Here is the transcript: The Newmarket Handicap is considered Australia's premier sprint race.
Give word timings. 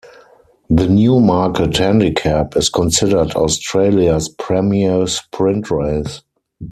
The 0.71 0.87
Newmarket 0.87 1.77
Handicap 1.77 2.55
is 2.57 2.69
considered 2.71 3.35
Australia's 3.35 4.29
premier 4.29 5.05
sprint 5.05 5.69
race. 5.69 6.23